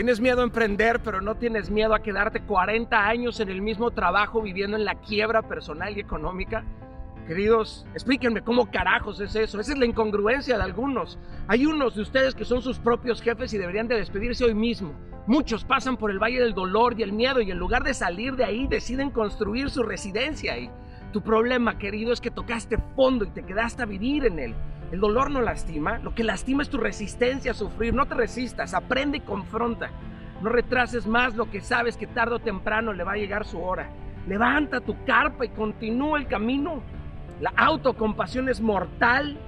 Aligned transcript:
Tienes 0.00 0.18
miedo 0.18 0.40
a 0.40 0.44
emprender, 0.44 1.00
pero 1.02 1.20
no 1.20 1.34
tienes 1.34 1.68
miedo 1.68 1.94
a 1.94 2.00
quedarte 2.00 2.40
40 2.40 3.06
años 3.06 3.38
en 3.38 3.50
el 3.50 3.60
mismo 3.60 3.90
trabajo 3.90 4.40
viviendo 4.40 4.78
en 4.78 4.86
la 4.86 4.94
quiebra 4.94 5.42
personal 5.42 5.94
y 5.94 6.00
económica. 6.00 6.64
Queridos, 7.26 7.86
explíquenme 7.92 8.40
cómo 8.40 8.70
carajos 8.70 9.20
es 9.20 9.34
eso. 9.36 9.60
Esa 9.60 9.72
es 9.74 9.78
la 9.78 9.84
incongruencia 9.84 10.56
de 10.56 10.62
algunos. 10.62 11.18
Hay 11.48 11.66
unos 11.66 11.96
de 11.96 12.00
ustedes 12.00 12.34
que 12.34 12.46
son 12.46 12.62
sus 12.62 12.78
propios 12.78 13.20
jefes 13.20 13.52
y 13.52 13.58
deberían 13.58 13.88
de 13.88 13.96
despedirse 13.96 14.46
hoy 14.46 14.54
mismo. 14.54 14.94
Muchos 15.26 15.66
pasan 15.66 15.98
por 15.98 16.10
el 16.10 16.18
valle 16.18 16.40
del 16.40 16.54
dolor 16.54 16.98
y 16.98 17.02
el 17.02 17.12
miedo 17.12 17.42
y 17.42 17.50
en 17.50 17.58
lugar 17.58 17.82
de 17.82 17.92
salir 17.92 18.36
de 18.36 18.44
ahí 18.44 18.66
deciden 18.68 19.10
construir 19.10 19.68
su 19.68 19.82
residencia 19.82 20.54
ahí. 20.54 20.70
Tu 21.12 21.20
problema, 21.20 21.76
querido, 21.76 22.14
es 22.14 22.22
que 22.22 22.30
tocaste 22.30 22.78
fondo 22.96 23.26
y 23.26 23.32
te 23.32 23.42
quedaste 23.42 23.82
a 23.82 23.86
vivir 23.86 24.24
en 24.24 24.38
él. 24.38 24.54
El 24.92 24.98
dolor 24.98 25.30
no 25.30 25.40
lastima, 25.40 25.98
lo 25.98 26.14
que 26.14 26.24
lastima 26.24 26.62
es 26.62 26.68
tu 26.68 26.78
resistencia 26.78 27.52
a 27.52 27.54
sufrir. 27.54 27.94
No 27.94 28.06
te 28.06 28.14
resistas, 28.14 28.74
aprende 28.74 29.18
y 29.18 29.20
confronta. 29.20 29.90
No 30.42 30.48
retrases 30.48 31.06
más 31.06 31.36
lo 31.36 31.48
que 31.48 31.60
sabes 31.60 31.96
que 31.96 32.08
tarde 32.08 32.36
o 32.36 32.38
temprano 32.40 32.92
le 32.92 33.04
va 33.04 33.12
a 33.12 33.16
llegar 33.16 33.44
su 33.44 33.60
hora. 33.62 33.88
Levanta 34.26 34.80
tu 34.80 35.04
carpa 35.04 35.44
y 35.44 35.50
continúa 35.50 36.18
el 36.18 36.26
camino. 36.26 36.82
La 37.40 37.52
autocompasión 37.56 38.48
es 38.48 38.60
mortal 38.60 39.38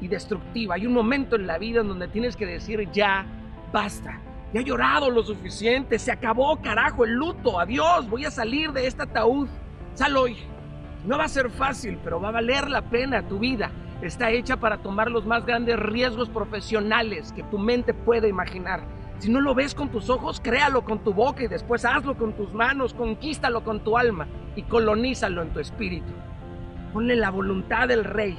y 0.00 0.08
destructiva. 0.08 0.76
Hay 0.76 0.86
un 0.86 0.94
momento 0.94 1.36
en 1.36 1.46
la 1.46 1.58
vida 1.58 1.82
en 1.82 1.88
donde 1.88 2.08
tienes 2.08 2.34
que 2.34 2.46
decir 2.46 2.88
ya, 2.90 3.26
basta. 3.72 4.20
Ya 4.54 4.60
he 4.60 4.64
llorado 4.64 5.10
lo 5.10 5.22
suficiente, 5.22 5.98
se 5.98 6.10
acabó, 6.10 6.62
carajo, 6.62 7.04
el 7.04 7.12
luto. 7.12 7.60
Adiós, 7.60 8.08
voy 8.08 8.24
a 8.24 8.30
salir 8.30 8.72
de 8.72 8.86
este 8.86 9.02
ataúd. 9.02 9.48
Sal 9.92 10.16
hoy. 10.16 10.38
No 11.04 11.18
va 11.18 11.24
a 11.24 11.28
ser 11.28 11.50
fácil, 11.50 11.98
pero 12.02 12.18
va 12.18 12.28
a 12.28 12.32
valer 12.32 12.70
la 12.70 12.82
pena 12.82 13.28
tu 13.28 13.38
vida 13.38 13.70
está 14.02 14.30
hecha 14.30 14.56
para 14.56 14.78
tomar 14.78 15.10
los 15.10 15.26
más 15.26 15.46
grandes 15.46 15.78
riesgos 15.78 16.28
profesionales 16.28 17.32
que 17.32 17.42
tu 17.44 17.58
mente 17.58 17.94
puede 17.94 18.28
imaginar. 18.28 18.82
Si 19.18 19.30
no 19.30 19.40
lo 19.40 19.54
ves 19.54 19.74
con 19.74 19.88
tus 19.88 20.10
ojos, 20.10 20.40
créalo 20.40 20.84
con 20.84 20.98
tu 20.98 21.14
boca 21.14 21.42
y 21.42 21.48
después 21.48 21.84
hazlo 21.84 22.16
con 22.16 22.34
tus 22.34 22.52
manos, 22.52 22.92
conquístalo 22.92 23.64
con 23.64 23.80
tu 23.80 23.96
alma 23.96 24.26
y 24.54 24.62
colonízalo 24.62 25.42
en 25.42 25.50
tu 25.50 25.60
espíritu. 25.60 26.12
Ponle 26.92 27.16
la 27.16 27.30
voluntad 27.30 27.88
del 27.88 28.04
rey 28.04 28.36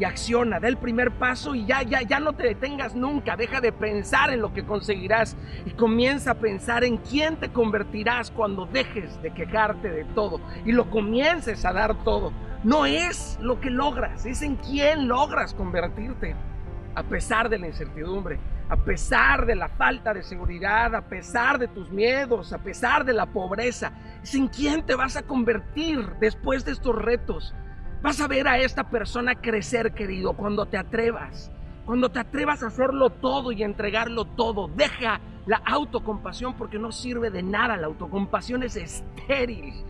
y 0.00 0.04
acciona, 0.04 0.58
da 0.58 0.66
el 0.66 0.76
primer 0.76 1.12
paso 1.12 1.54
y 1.54 1.66
ya, 1.66 1.82
ya, 1.82 2.02
ya 2.02 2.18
no 2.18 2.32
te 2.32 2.44
detengas 2.44 2.96
nunca, 2.96 3.36
deja 3.36 3.60
de 3.60 3.70
pensar 3.70 4.32
en 4.32 4.40
lo 4.40 4.52
que 4.52 4.64
conseguirás 4.64 5.36
y 5.64 5.70
comienza 5.70 6.32
a 6.32 6.34
pensar 6.34 6.82
en 6.82 6.96
quién 6.96 7.36
te 7.36 7.52
convertirás 7.52 8.32
cuando 8.32 8.66
dejes 8.66 9.22
de 9.22 9.32
quejarte 9.32 9.88
de 9.90 10.04
todo 10.06 10.40
y 10.64 10.72
lo 10.72 10.90
comiences 10.90 11.64
a 11.64 11.72
dar 11.72 12.02
todo. 12.02 12.32
No 12.64 12.86
es 12.86 13.38
lo 13.40 13.60
que 13.60 13.70
logras, 13.70 14.24
es 14.24 14.40
en 14.42 14.54
quién 14.54 15.08
logras 15.08 15.52
convertirte. 15.52 16.36
A 16.94 17.02
pesar 17.02 17.48
de 17.48 17.58
la 17.58 17.66
incertidumbre, 17.66 18.38
a 18.68 18.76
pesar 18.76 19.46
de 19.46 19.56
la 19.56 19.68
falta 19.68 20.14
de 20.14 20.22
seguridad, 20.22 20.94
a 20.94 21.02
pesar 21.02 21.58
de 21.58 21.66
tus 21.66 21.90
miedos, 21.90 22.52
a 22.52 22.58
pesar 22.58 23.04
de 23.04 23.14
la 23.14 23.26
pobreza, 23.26 23.92
es 24.22 24.34
en 24.36 24.46
quién 24.46 24.86
te 24.86 24.94
vas 24.94 25.16
a 25.16 25.22
convertir 25.22 26.06
después 26.20 26.64
de 26.64 26.72
estos 26.72 26.94
retos. 26.94 27.52
Vas 28.00 28.20
a 28.20 28.28
ver 28.28 28.46
a 28.46 28.58
esta 28.58 28.90
persona 28.90 29.34
crecer, 29.34 29.92
querido, 29.92 30.34
cuando 30.34 30.66
te 30.66 30.78
atrevas. 30.78 31.50
Cuando 31.84 32.10
te 32.10 32.20
atrevas 32.20 32.62
a 32.62 32.68
hacerlo 32.68 33.10
todo 33.10 33.50
y 33.50 33.64
entregarlo 33.64 34.24
todo. 34.24 34.68
Deja 34.68 35.20
la 35.46 35.60
autocompasión 35.66 36.54
porque 36.54 36.78
no 36.78 36.92
sirve 36.92 37.30
de 37.30 37.42
nada. 37.42 37.76
La 37.76 37.88
autocompasión 37.88 38.62
es 38.62 38.76
estéril. 38.76 39.84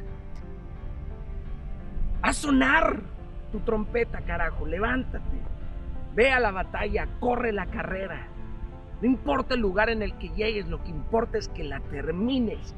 A 2.22 2.32
sonar 2.32 3.00
tu 3.50 3.60
trompeta, 3.60 4.20
carajo, 4.20 4.66
levántate. 4.66 5.42
Ve 6.14 6.32
a 6.32 6.40
la 6.40 6.50
batalla, 6.50 7.08
corre 7.20 7.52
la 7.52 7.66
carrera. 7.66 8.28
No 9.00 9.08
importa 9.08 9.54
el 9.54 9.60
lugar 9.60 9.90
en 9.90 10.02
el 10.02 10.16
que 10.18 10.28
llegues, 10.30 10.68
lo 10.68 10.82
que 10.82 10.90
importa 10.90 11.38
es 11.38 11.48
que 11.48 11.64
la 11.64 11.80
termines 11.80 12.74